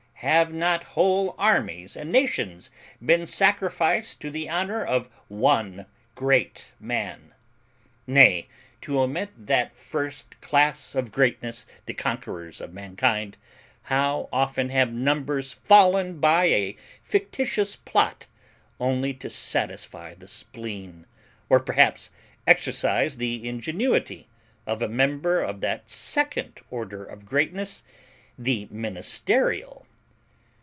Have 0.23 0.53
not 0.53 0.83
whole 0.83 1.33
armies 1.39 1.97
and 1.97 2.11
nations 2.11 2.69
been 3.03 3.25
sacrificed 3.25 4.21
to 4.21 4.29
the 4.29 4.51
honour 4.51 4.85
of 4.85 5.09
ONE 5.29 5.87
GREAT 6.13 6.73
MAN? 6.79 7.33
Nay, 8.05 8.47
to 8.81 8.99
omit 9.01 9.29
that 9.35 9.75
first 9.75 10.39
class 10.39 10.93
of 10.93 11.11
greatness, 11.11 11.65
the 11.87 11.95
conquerors 11.95 12.61
of 12.61 12.71
mankind, 12.71 13.35
how 13.85 14.29
often 14.31 14.69
have 14.69 14.93
numbers 14.93 15.53
fallen 15.53 16.19
by 16.19 16.45
a 16.45 16.75
fictitious 17.01 17.75
plot 17.75 18.27
only 18.79 19.15
to 19.15 19.27
satisfy 19.27 20.13
the 20.13 20.27
spleen, 20.27 21.07
or 21.49 21.59
perhaps 21.59 22.11
exercise 22.45 23.17
the 23.17 23.49
ingenuity, 23.49 24.27
of 24.67 24.83
a 24.83 24.87
member 24.87 25.41
of 25.41 25.61
that 25.61 25.89
second 25.89 26.59
order 26.69 27.03
of 27.03 27.25
greatness 27.25 27.83
the 28.37 28.67
ministerial! 28.69 29.87